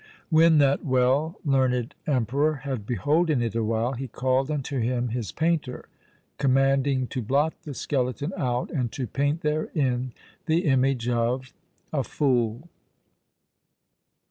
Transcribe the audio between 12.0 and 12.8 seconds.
fool.